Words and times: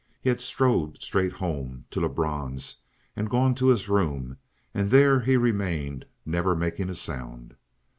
He 0.19 0.29
had 0.29 0.41
strode 0.41 0.99
straight 0.99 1.33
home 1.33 1.85
to 1.91 1.99
Lebrun's 2.01 2.77
and 3.15 3.29
gone 3.29 3.53
to 3.53 3.67
his 3.67 3.87
room; 3.87 4.37
and 4.73 4.89
there 4.89 5.19
he 5.19 5.37
remained, 5.37 6.07
never 6.25 6.55
making 6.55 6.89
a 6.89 6.95
sound. 6.95 7.53